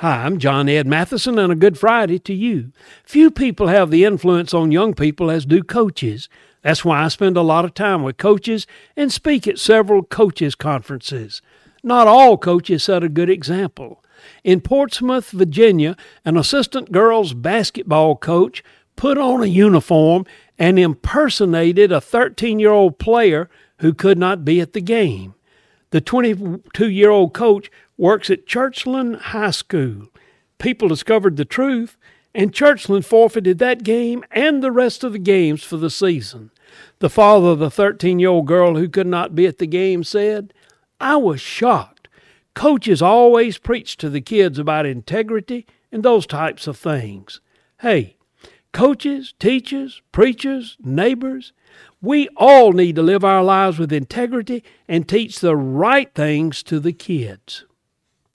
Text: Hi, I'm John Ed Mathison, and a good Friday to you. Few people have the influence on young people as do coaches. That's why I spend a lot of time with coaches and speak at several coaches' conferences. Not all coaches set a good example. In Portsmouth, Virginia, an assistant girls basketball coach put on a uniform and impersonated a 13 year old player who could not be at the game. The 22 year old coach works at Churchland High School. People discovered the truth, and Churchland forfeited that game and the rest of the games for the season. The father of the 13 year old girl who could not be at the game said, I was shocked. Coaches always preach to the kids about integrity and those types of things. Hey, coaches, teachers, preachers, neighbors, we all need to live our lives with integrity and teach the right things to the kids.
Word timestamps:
Hi, 0.00 0.24
I'm 0.24 0.38
John 0.38 0.66
Ed 0.66 0.86
Mathison, 0.86 1.38
and 1.38 1.52
a 1.52 1.54
good 1.54 1.76
Friday 1.76 2.18
to 2.20 2.32
you. 2.32 2.72
Few 3.04 3.30
people 3.30 3.66
have 3.66 3.90
the 3.90 4.06
influence 4.06 4.54
on 4.54 4.72
young 4.72 4.94
people 4.94 5.30
as 5.30 5.44
do 5.44 5.62
coaches. 5.62 6.26
That's 6.62 6.86
why 6.86 7.04
I 7.04 7.08
spend 7.08 7.36
a 7.36 7.42
lot 7.42 7.66
of 7.66 7.74
time 7.74 8.02
with 8.02 8.16
coaches 8.16 8.66
and 8.96 9.12
speak 9.12 9.46
at 9.46 9.58
several 9.58 10.02
coaches' 10.02 10.54
conferences. 10.54 11.42
Not 11.82 12.06
all 12.06 12.38
coaches 12.38 12.84
set 12.84 13.04
a 13.04 13.10
good 13.10 13.28
example. 13.28 14.02
In 14.42 14.62
Portsmouth, 14.62 15.32
Virginia, 15.32 15.98
an 16.24 16.38
assistant 16.38 16.92
girls 16.92 17.34
basketball 17.34 18.16
coach 18.16 18.64
put 18.96 19.18
on 19.18 19.42
a 19.42 19.46
uniform 19.48 20.24
and 20.58 20.78
impersonated 20.78 21.92
a 21.92 22.00
13 22.00 22.58
year 22.58 22.72
old 22.72 22.98
player 22.98 23.50
who 23.80 23.92
could 23.92 24.16
not 24.16 24.46
be 24.46 24.62
at 24.62 24.72
the 24.72 24.80
game. 24.80 25.34
The 25.90 26.00
22 26.00 26.88
year 26.88 27.10
old 27.10 27.34
coach 27.34 27.70
works 27.96 28.30
at 28.30 28.46
Churchland 28.46 29.20
High 29.20 29.50
School. 29.50 30.08
People 30.58 30.88
discovered 30.88 31.36
the 31.36 31.44
truth, 31.44 31.96
and 32.34 32.52
Churchland 32.52 33.04
forfeited 33.04 33.58
that 33.58 33.82
game 33.82 34.24
and 34.30 34.62
the 34.62 34.70
rest 34.70 35.02
of 35.02 35.12
the 35.12 35.18
games 35.18 35.64
for 35.64 35.76
the 35.76 35.90
season. 35.90 36.50
The 37.00 37.10
father 37.10 37.48
of 37.48 37.58
the 37.58 37.70
13 37.70 38.20
year 38.20 38.28
old 38.28 38.46
girl 38.46 38.76
who 38.76 38.88
could 38.88 39.06
not 39.06 39.34
be 39.34 39.46
at 39.46 39.58
the 39.58 39.66
game 39.66 40.04
said, 40.04 40.54
I 41.00 41.16
was 41.16 41.40
shocked. 41.40 42.08
Coaches 42.54 43.02
always 43.02 43.58
preach 43.58 43.96
to 43.96 44.08
the 44.08 44.20
kids 44.20 44.58
about 44.58 44.86
integrity 44.86 45.66
and 45.90 46.02
those 46.02 46.26
types 46.26 46.66
of 46.66 46.76
things. 46.76 47.40
Hey, 47.80 48.16
coaches, 48.72 49.34
teachers, 49.38 50.02
preachers, 50.12 50.76
neighbors, 50.80 51.52
we 52.00 52.28
all 52.36 52.72
need 52.72 52.96
to 52.96 53.02
live 53.02 53.24
our 53.24 53.42
lives 53.42 53.78
with 53.78 53.92
integrity 53.92 54.62
and 54.88 55.08
teach 55.08 55.40
the 55.40 55.56
right 55.56 56.12
things 56.14 56.62
to 56.64 56.80
the 56.80 56.92
kids. 56.92 57.64